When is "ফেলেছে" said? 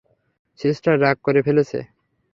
1.47-1.79